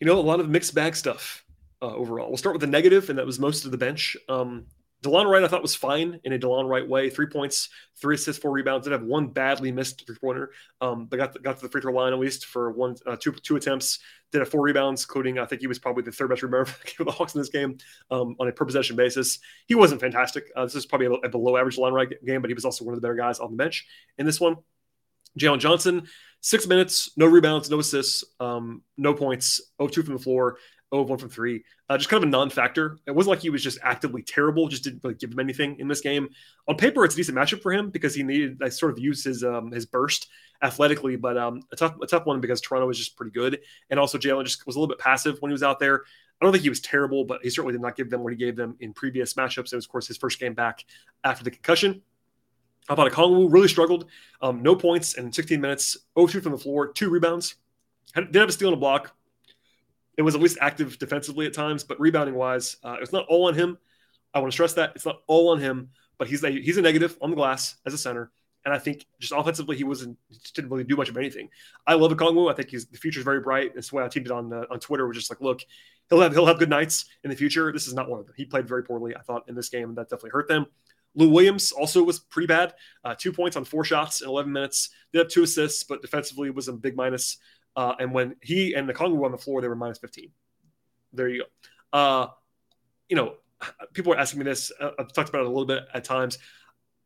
[0.00, 1.44] you know, a lot of mixed bag stuff
[1.82, 2.28] uh, overall.
[2.28, 4.16] We'll start with the negative, and that was most of the bench.
[4.28, 4.66] Um,
[5.02, 7.08] DeLon Wright, I thought was fine in a DeLon Wright way.
[7.08, 8.84] Three points, three assists, four rebounds.
[8.84, 10.50] Did have one badly missed three pointer,
[10.82, 13.32] um, but got got to the free throw line at least for one, uh, two,
[13.32, 13.98] two attempts.
[14.30, 17.04] Did have four rebounds, including I think he was probably the third best rebounder for
[17.04, 17.78] the Hawks in this game
[18.10, 19.38] um, on a per possession basis.
[19.66, 20.50] He wasn't fantastic.
[20.54, 22.84] Uh, this is probably a, a, below average DeLon Wright game, but he was also
[22.84, 23.86] one of the better guys on the bench
[24.18, 24.56] in this one.
[25.38, 26.08] Jalen Johnson,
[26.40, 30.58] six minutes, no rebounds, no assists, um, no points, 0-2 from the floor.
[30.92, 31.64] 0 1 from three.
[31.88, 32.98] Uh, just kind of a non factor.
[33.06, 36.00] It wasn't like he was just actively terrible, just didn't give him anything in this
[36.00, 36.28] game.
[36.68, 39.24] On paper, it's a decent matchup for him because he needed, I sort of use
[39.24, 40.28] his um, his burst
[40.62, 43.60] athletically, but um, a, tough, a tough one because Toronto was just pretty good.
[43.90, 46.02] And also, Jalen just was a little bit passive when he was out there.
[46.40, 48.38] I don't think he was terrible, but he certainly did not give them what he
[48.38, 49.72] gave them in previous matchups.
[49.72, 50.84] It was, of course, his first game back
[51.22, 52.02] after the concussion.
[52.88, 54.06] I thought Okongwu really struggled.
[54.40, 57.56] Um, no points in 16 minutes, 0 2 from the floor, two rebounds.
[58.14, 59.14] Did have a steal and a block,
[60.20, 63.48] it was at least active defensively at times, but rebounding wise, uh, it's not all
[63.48, 63.78] on him.
[64.34, 66.82] I want to stress that it's not all on him, but he's a, he's a
[66.82, 68.30] negative on the glass as a center.
[68.66, 71.48] And I think just offensively, he wasn't just didn't really do much of anything.
[71.86, 72.52] I love Okongwu.
[72.52, 73.74] I think he's, the future is very bright.
[73.74, 75.08] That's why I teamed it on uh, on Twitter.
[75.08, 75.62] Was just like, look,
[76.10, 77.72] he'll have he'll have good nights in the future.
[77.72, 78.34] This is not one of them.
[78.36, 80.66] He played very poorly, I thought, in this game, and that definitely hurt them.
[81.14, 82.74] Lou Williams also was pretty bad.
[83.02, 84.90] Uh, two points on four shots in 11 minutes.
[85.12, 87.38] Did have two assists, but defensively was a big minus.
[87.76, 90.30] Uh, and when he and Okongwu were on the floor, they were minus 15.
[91.12, 91.98] There you go.
[91.98, 92.28] Uh,
[93.08, 93.34] you know,
[93.92, 94.72] people are asking me this.
[94.78, 96.38] Uh, I've talked about it a little bit at times.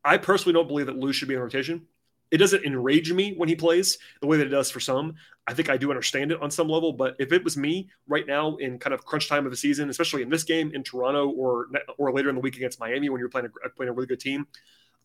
[0.03, 1.87] I personally don't believe that Lou should be in rotation.
[2.31, 5.15] It doesn't enrage me when he plays the way that it does for some.
[5.47, 8.25] I think I do understand it on some level, but if it was me right
[8.25, 11.29] now in kind of crunch time of the season, especially in this game in Toronto
[11.29, 14.07] or or later in the week against Miami when you're playing a, playing a really
[14.07, 14.47] good team,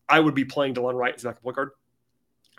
[0.09, 1.69] I would be playing DeLon Wright as a backup point guard.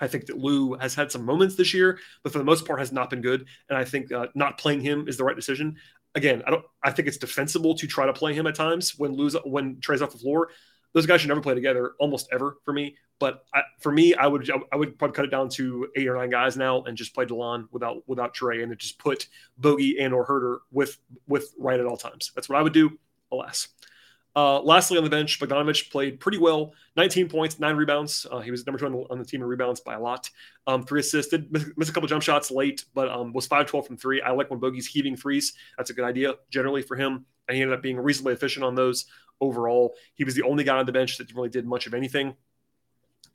[0.03, 2.81] I think that Lou has had some moments this year, but for the most part
[2.81, 3.47] has not been good.
[3.69, 5.77] And I think uh, not playing him is the Wright decision.
[6.17, 6.65] Again, I don't.
[6.83, 10.03] I think it's defensible to try to play him at times when Lou's when Trae's
[10.03, 10.49] off the floor.
[10.93, 12.97] Those guys should never play together, almost ever for me.
[13.19, 16.17] But I, for me, I would I would probably cut it down to eight or
[16.17, 20.13] nine guys now and just play Delon without without Trae and just put Bogey and
[20.13, 22.33] or Huerter with with right at all times.
[22.35, 22.99] That's what I would do.
[23.31, 23.69] Alas.
[24.35, 28.27] Uh, lastly, on the bench, Bogdanovich played pretty well 19 points, nine rebounds.
[28.31, 30.31] Uh, he was number two on the, on the, team in rebounds by a lot.
[30.67, 33.67] Um, three assisted, missed, miss, miss, a couple jump shots late, but um, was 5
[33.67, 34.23] 12 from three.
[34.23, 35.53] I like when Bogey's heaving threes.
[35.77, 37.27] That's a good idea generally for him.
[37.49, 39.05] And he ended up being reasonably efficient on those
[39.41, 39.95] overall.
[40.15, 42.35] He was the only guy on the bench that really did much of anything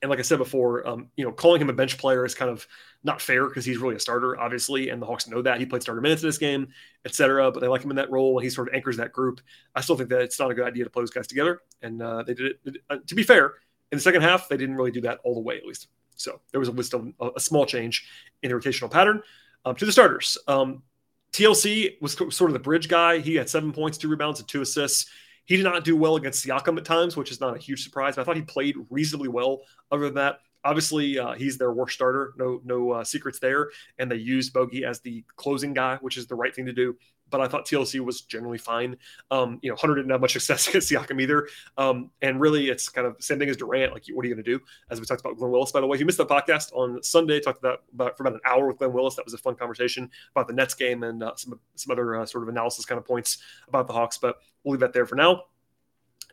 [0.02, 2.52] and like I said before, um, you know, calling him a bench player is kind
[2.52, 2.68] of
[3.04, 5.82] not fair because he's really a starter, obviously, and the Hawks know that he played
[5.82, 6.68] starter minutes in this game,
[7.06, 7.52] etc.
[7.52, 9.42] But they like him in that role, and he sort of anchors that group.
[9.76, 12.02] I still think that it's not a good idea to play those guys together, and
[12.02, 12.78] uh, they did it.
[12.90, 13.56] Uh, to be fair,
[13.92, 15.88] in the second half, they didn't really do that all the way, at least.
[16.16, 18.08] So there was a, still a, a small change
[18.44, 19.22] in the rotational pattern.
[19.66, 20.84] Um, to the starters, um,
[21.32, 23.20] TLC was sort of the bridge guy.
[23.20, 25.10] He had seven points, two rebounds, and two assists.
[25.48, 28.16] He did not do well against Siakam at times, which is not a huge surprise.
[28.16, 29.62] But I thought he played reasonably well.
[29.92, 32.34] Other than that, obviously uh, he's their worst starter.
[32.38, 33.72] No, no uh, secrets there.
[33.98, 36.98] And they used Bogey as the closing guy, which is the right thing to do.
[37.30, 38.98] But I thought TLC was generally fine.
[39.32, 41.48] Um, you know, Hunter didn't have much success against Siakam either.
[41.78, 43.94] Um, and really, it's kind of the same thing as Durant.
[43.94, 44.64] Like, what are you going to do?
[44.90, 47.02] As we talked about Glenn Willis, by the way, if you missed the podcast on
[47.04, 49.16] Sunday, talked about, about for about an hour with Glenn Willis.
[49.16, 52.26] That was a fun conversation about the Nets game and uh, some some other uh,
[52.26, 54.18] sort of analysis kind of points about the Hawks.
[54.18, 55.44] But we'll leave that there for now.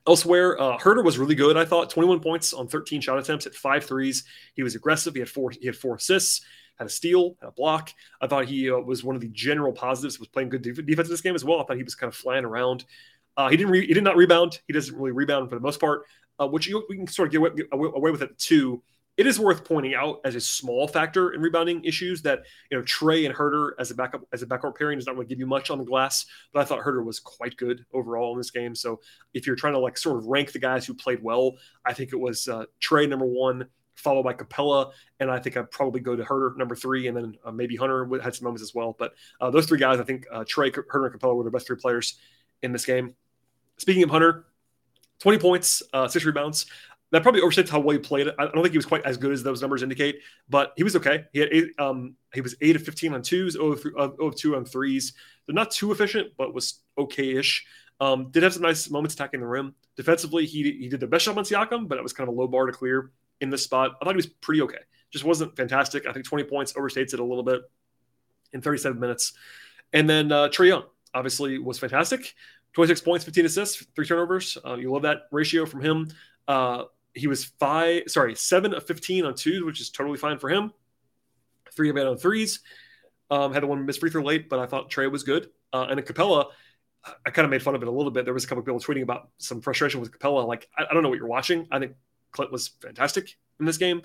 [0.07, 1.57] Elsewhere, uh, Huerter was really good.
[1.57, 4.24] I thought 21 points on 13 shot attempts at five threes.
[4.52, 5.14] He was aggressive.
[5.14, 5.50] He had four.
[5.50, 6.42] He had four assists.
[6.78, 7.92] Had a steal, had a block.
[8.20, 10.18] I thought he uh, was one of the general positives.
[10.18, 11.60] Was playing good defense in this game as well.
[11.60, 12.84] I thought he was kind of flying around.
[13.37, 13.72] Uh, he didn't.
[13.72, 14.60] Re- he did not rebound.
[14.66, 16.02] He doesn't really rebound for the most part,
[16.40, 18.82] uh, which you, we can sort of get away, get away with it too
[19.16, 22.82] it is worth pointing out as a small factor in rebounding issues that you know
[22.82, 25.46] Trae and Huerter as a backup as a backcourt pairing does not really give you
[25.46, 28.74] much on the glass, but I thought Huerter was quite good overall in this game.
[28.74, 29.00] So
[29.32, 32.12] if you're trying to like sort of rank the guys who played well, I think
[32.12, 36.16] it was uh, Trae number one, followed by Capela, and I think I'd probably go
[36.16, 38.94] to Huerter number three, and then uh, maybe Hunter had some moments as well.
[38.98, 41.66] But uh, those three guys, I think uh, Trae, Huerter, and Capela were the best
[41.66, 42.18] three players
[42.62, 43.14] in this game.
[43.78, 44.46] Speaking of Hunter,
[45.20, 46.66] 20 points, uh, six rebounds.
[47.11, 48.28] That probably overstates how well he played.
[48.38, 50.16] I don't think he was quite as good as those numbers indicate,
[50.48, 51.26] but he was okay.
[51.33, 54.09] He had eight, um, he was eight of 15 on twos, 0 of, 3, uh,
[54.16, 55.12] 0 of two on threes.
[55.46, 57.64] They're not too efficient, but was okay-ish.
[58.00, 59.74] Um, did have some nice moments attacking the rim.
[59.96, 62.38] Defensively, he he did the best job on Siakam, but it was kind of a
[62.38, 63.92] low bar to clear in this spot.
[64.00, 64.78] I thought he was pretty okay.
[65.10, 66.06] Just wasn't fantastic.
[66.06, 67.60] I think 20 points overstates it a little bit
[68.52, 69.32] in 37 minutes.
[69.92, 72.34] And then uh, Trae Young obviously was fantastic.
[72.74, 74.58] 26 points, 15 assists, three turnovers.
[74.64, 76.08] Uh, you love that ratio from him.
[76.48, 80.50] Uh, he was five, sorry, seven of 15 on twos, which is totally fine for
[80.50, 80.72] him.
[81.72, 82.60] Three of eight on threes.
[83.30, 85.48] Um, had the one missed free throw late, but I thought Trae was good.
[85.72, 86.46] Uh, and a Capela,
[87.24, 88.24] I kind of made fun of it a little bit.
[88.24, 90.46] There was a couple people tweeting about some frustration with Capela.
[90.46, 91.66] Like, I, I, don't know what you're watching.
[91.70, 91.94] I think
[92.34, 94.02] Clint was fantastic in this game.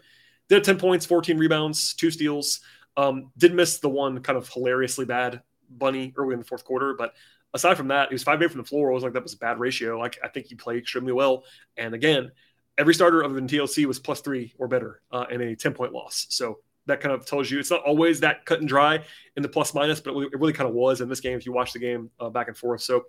[0.47, 2.61] Did 10 points, 14 rebounds, two steals.
[2.97, 6.95] Um, did miss the one kind of hilariously bad bunny early in the fourth quarter,
[6.97, 7.13] but
[7.53, 8.91] aside from that, he was five eight from the floor.
[8.91, 9.97] I was like, that was a bad ratio.
[9.99, 11.43] Like, I think he played extremely well.
[11.77, 12.31] And again,
[12.77, 15.93] every starter other than TLC was plus three or better uh, in a 10 point
[15.93, 16.27] loss.
[16.29, 19.03] So that kind of tells you it's not always that cut and dry
[19.35, 21.53] in the plus minus, but it really kind of was in this game if you
[21.53, 22.81] watch the game uh, back and forth.
[22.81, 23.05] So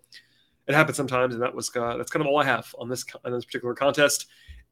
[0.67, 3.05] it happens sometimes, and that was uh, that's kind of all I have on this
[3.25, 4.27] on this particular contest.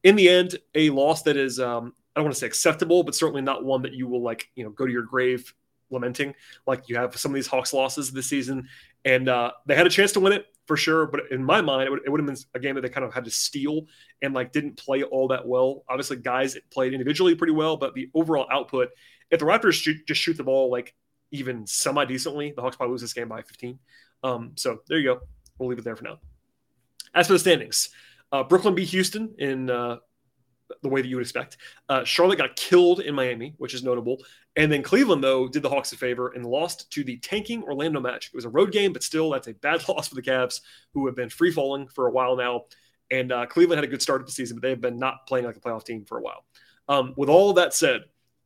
[0.05, 3.15] In the end, a loss that is um, I don't want to say acceptable, but
[3.15, 5.53] certainly not one that you will like you know go to your grave
[5.91, 6.35] lamenting
[6.67, 8.69] like you have some of these Hawks losses this season.
[9.05, 11.87] And uh, they had a chance to win it for sure, but in my mind,
[11.87, 13.87] it would, it would have been a game that they kind of had to steal
[14.21, 15.85] and like didn't play all that well.
[15.89, 18.89] Obviously, guys played individually pretty well, but the overall output,
[19.31, 20.95] if the Raptors shoot, just shoot the ball like
[21.31, 23.79] even semi decently, the Hawks probably lose this game by 15.
[24.23, 25.21] Um, so there you go.
[25.59, 26.19] We'll leave it there for now.
[27.15, 27.91] As for the standings,
[28.33, 29.97] uh, Brooklyn beat Houston in uh,
[30.83, 31.57] the way that you would expect.
[31.89, 34.23] Uh, Charlotte got killed in Miami, which is notable.
[34.57, 38.01] And then Cleveland, though, did the Hawks a favor and lost to the tanking Orlando
[38.01, 38.33] Magic.
[38.33, 40.61] It was a road game, but still, that's a bad loss for the Cavs,
[40.95, 42.65] who have been free falling for a while now.
[43.11, 45.27] And uh, Cleveland had a good start of the season, but they have been not
[45.27, 46.45] playing like a playoff team for a while.
[46.89, 48.03] Um, with all that said,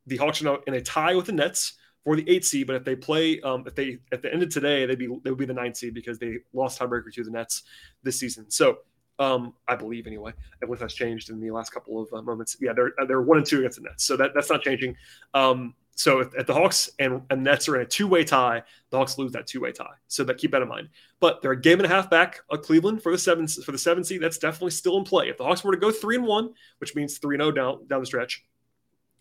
[0.06, 2.66] the Hawks are now in a tie with the Nets for the eight seed.
[2.66, 5.30] But if they play, um, if they at the end of today, they'd be they
[5.30, 7.62] would be the ninth seed because they lost tiebreaker to the Nets
[8.02, 8.50] this season.
[8.50, 8.78] So
[9.18, 12.56] um, I believe anyway, unless that's changed in the last couple of uh, moments.
[12.60, 14.96] Yeah, they're they're one and two against the Nets, so that, that's not changing.
[15.34, 18.62] Um, so if, if, the Hawks and, and Nets are in a two way tie,
[18.90, 19.94] the Hawks lose that two way tie.
[20.08, 20.88] So that keep that in mind.
[21.20, 23.78] But they're a game and a half back of Cleveland for the seven for the
[23.78, 24.22] seven seed.
[24.22, 25.28] That's definitely still in play.
[25.28, 27.86] If the Hawks were to go three and one, which means three and zero down
[27.86, 28.44] down the stretch,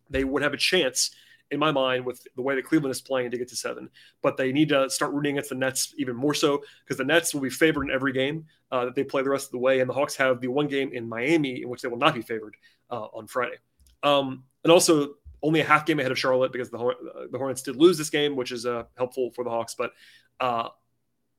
[0.09, 1.11] they would have a chance
[1.51, 3.89] in my mind with the way that Cleveland is playing to get to seven.
[4.21, 7.33] But they need to start rooting against the Nets even more so because the Nets
[7.33, 9.81] will be favored in every game uh, that they play the rest of the way.
[9.81, 12.21] And the Hawks have the one game in Miami in which they will not be
[12.21, 12.55] favored
[12.89, 13.57] uh, on Friday.
[14.01, 17.61] Um, and also only a half game ahead of Charlotte because the, uh, the Hornets
[17.61, 19.75] did lose this game, which is uh, helpful for the Hawks.
[19.75, 19.91] But
[20.39, 20.69] uh,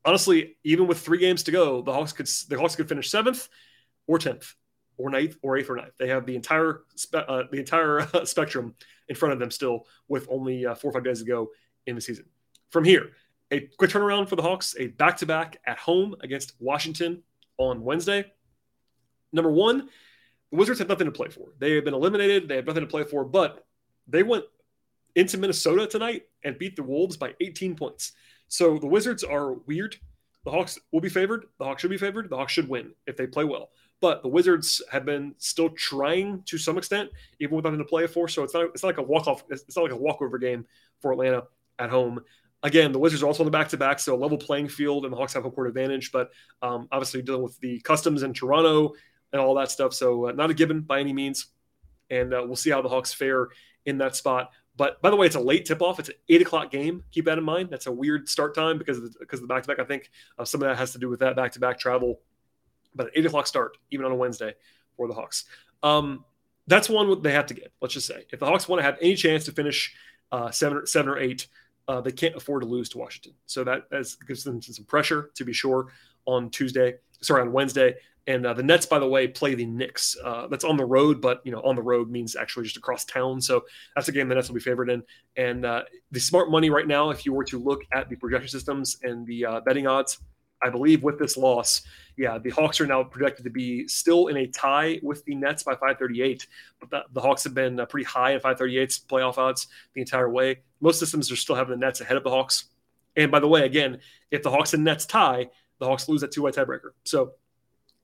[0.05, 3.49] honestly, even with three games to go, the Hawks could the Hawks could finish seventh
[4.07, 4.55] or tenth
[4.97, 5.93] or ninth or eighth or ninth.
[5.99, 6.83] They have the entire
[7.15, 8.75] uh, the entire spectrum
[9.09, 11.51] in front of them still with only uh, four or five days to go
[11.87, 12.27] in the season.
[12.71, 13.11] From here,
[13.51, 17.23] a quick turnaround for the Hawks, a back to back at home against Washington
[17.59, 18.25] on Wednesday.
[19.33, 19.89] Number one,
[20.51, 21.49] the Wizards have nothing to play for.
[21.59, 22.49] They have been eliminated.
[22.49, 23.65] They have nothing to play for, but
[24.07, 24.45] they went
[25.15, 28.13] into Minnesota tonight and beat the Wolves by 18 points.
[28.49, 29.97] So the Wizards are weird.
[30.45, 31.47] The Hawks will be favored.
[31.59, 32.29] The Hawks should be favored.
[32.29, 33.71] The Hawks should win if they play well.
[34.03, 38.09] But the Wizards have been still trying to some extent, even without nothing to play
[38.09, 38.27] for.
[38.27, 39.45] So it's not it's not like a walk off.
[39.49, 40.67] It's not like a walkover game
[41.01, 41.45] for Atlanta
[41.79, 42.21] at home.
[42.65, 45.05] Again, the Wizards are also on the back to back, so a level playing field,
[45.05, 46.11] and the Hawks have home court advantage.
[46.11, 46.31] But
[46.63, 48.93] um, obviously dealing with the customs in Toronto
[49.33, 51.47] and all that stuff, so uh, not a given by any means.
[52.11, 53.49] And uh, we'll see how the Hawks fare
[53.87, 54.51] in that spot.
[54.77, 56.01] But by the way, it's a late tip off.
[56.01, 57.05] It's an eight o'clock game.
[57.13, 57.71] Keep that in mind.
[57.71, 59.79] That's a weird start time because of the, because of the back to back.
[59.79, 62.21] I think uh, some of that has to do with that back to back travel
[62.95, 64.55] but an eight o'clock start, even on a Wednesday
[64.97, 65.45] for the Hawks.
[65.83, 66.25] Um,
[66.67, 67.73] that's one they have to get.
[67.81, 69.95] Let's just say if the Hawks want to have any chance to finish
[70.31, 71.49] uh, seven, seven or eight,
[71.89, 73.33] uh, they can't afford to lose to Washington.
[73.47, 73.91] So that
[74.27, 75.89] gives them some pressure to be sure
[76.27, 76.95] on Tuesday.
[77.21, 77.97] Sorry, on Wednesday.
[78.29, 80.17] And uh, the Nets, by the way, play the Knicks.
[80.23, 83.05] Uh, that's on the road, but you know, on the road means actually just across
[83.05, 83.41] town.
[83.41, 83.65] So
[83.97, 85.03] that's a game the Nets will be favored in.
[85.37, 88.49] And uh, the smart money right now, if you were to look at the projection
[88.49, 90.19] systems and the uh, betting odds,
[90.63, 91.83] I believe with this loss,
[92.17, 95.63] yeah, the Hawks are now projected to be still in a tie with the Nets
[95.63, 96.47] by 538.
[96.81, 100.31] But the, the Hawks have been uh, pretty high in 538's playoff odds the entire
[100.31, 100.61] way.
[100.81, 102.65] Most systems are still having the Nets ahead of the Hawks.
[103.17, 105.49] And by the way, again, if the Hawks and Nets tie,
[105.79, 106.91] the Hawks lose that two-way tiebreaker.
[107.05, 107.33] So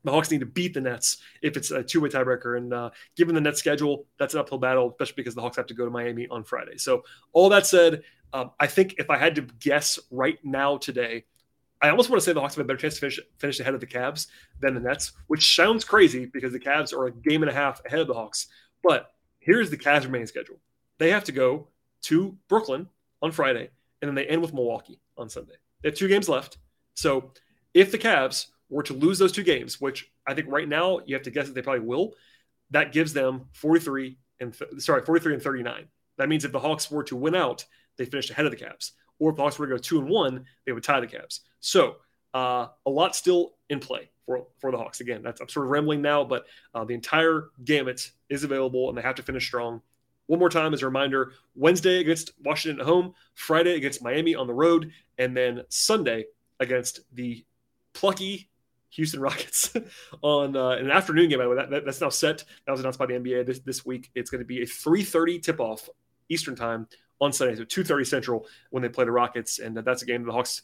[0.04, 2.56] the Hawks need to beat the Nets if it's a two-way tiebreaker.
[2.56, 5.66] And uh, given the Nets schedule, that's an uphill battle, especially because the Hawks have
[5.66, 6.78] to go to Miami on Friday.
[6.78, 11.24] So all that said, um, I think if I had to guess right now today,
[11.80, 13.74] I almost want to say the Hawks have a better chance to finish, finish ahead
[13.74, 14.26] of the Cavs
[14.60, 17.84] than the Nets, which sounds crazy because the Cavs are a game and a half
[17.84, 18.48] ahead of the Hawks.
[18.82, 20.58] But here's the Cavs remaining schedule.
[20.98, 21.68] They have to go
[22.02, 22.88] to Brooklyn
[23.22, 23.70] on Friday,
[24.02, 25.54] and then they end with Milwaukee on Sunday.
[25.82, 26.58] They have two games left.
[26.94, 27.32] So
[27.74, 31.14] if the Cavs were to lose those two games, which I think right now you
[31.14, 32.14] have to guess that they probably will,
[32.70, 35.86] that gives them 43 and th- sorry, 43 and 39.
[36.18, 37.64] That means if the Hawks were to win out,
[37.96, 38.92] they finished ahead of the Cavs.
[39.18, 41.40] Or if the Hawks were to go two and one, they would tie the Cavs.
[41.60, 41.96] So
[42.34, 45.00] uh, a lot still in play for, for the Hawks.
[45.00, 48.96] Again, that's I'm sort of rambling now, but uh, the entire gamut is available, and
[48.96, 49.80] they have to finish strong.
[50.26, 54.46] One more time as a reminder: Wednesday against Washington at home, Friday against Miami on
[54.46, 56.26] the road, and then Sunday
[56.60, 57.44] against the
[57.94, 58.50] plucky
[58.90, 59.74] Houston Rockets
[60.22, 61.38] on uh, an afternoon game.
[61.38, 62.44] By the way, that, that, that's now set.
[62.66, 64.10] That was announced by the NBA this, this week.
[64.14, 65.88] It's going to be a 3:30 tip-off
[66.28, 66.86] Eastern time
[67.20, 70.32] on Sunday, so 2:30 Central when they play the Rockets, and that's a game the
[70.32, 70.62] Hawks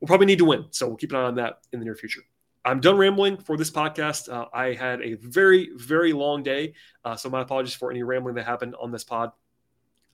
[0.00, 0.66] will probably need to win.
[0.70, 2.22] So we'll keep an eye on that in the near future.
[2.64, 4.30] I'm done rambling for this podcast.
[4.30, 8.34] Uh, I had a very, very long day, uh, so my apologies for any rambling
[8.34, 9.30] that happened on this pod.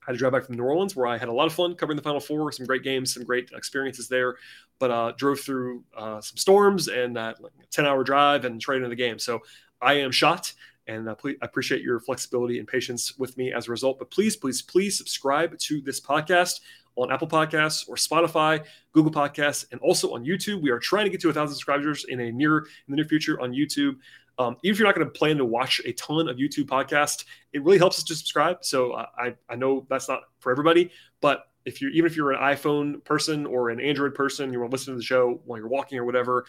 [0.03, 1.77] I had to drive back from New Orleans where I had a lot of fun
[1.77, 4.37] covering the Final Four, some great games, some great experiences there,
[4.81, 7.39] but uh, drove through uh, some storms and that
[7.71, 9.19] 10 hour drive and straight into the game.
[9.19, 9.41] So
[9.81, 10.53] I am shot
[10.87, 13.99] and uh, I appreciate your flexibility and patience with me as a result.
[13.99, 16.61] But please, please, please subscribe to this podcast
[16.97, 20.61] on Apple Podcasts or Spotify, Google Podcasts, and also on YouTube.
[20.61, 23.05] We are trying to get to a thousand subscribers in a near in the near
[23.05, 23.97] future on YouTube.
[24.39, 27.25] Um, even if you're not going to plan to watch a ton of YouTube podcasts,
[27.53, 28.59] it really helps us to subscribe.
[28.63, 30.91] So uh, I, I know that's not for everybody,
[31.21, 34.71] but if you're even if you're an iPhone person or an Android person, you want
[34.71, 36.47] to listen to the show while you're walking or whatever,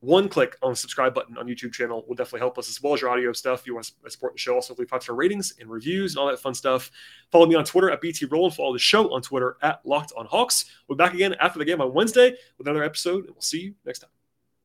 [0.00, 2.94] one click on the subscribe button on YouTube channel will definitely help us as well
[2.94, 3.60] as your audio stuff.
[3.60, 6.12] If You want to uh, support the show, also leave five star ratings and reviews
[6.12, 6.90] and all that fun stuff.
[7.32, 10.26] Follow me on Twitter at BT Rowland follow the show on Twitter at Locked on
[10.26, 10.66] Hawks.
[10.86, 13.60] We'll be back again after the game on Wednesday with another episode, and we'll see
[13.60, 14.17] you next time.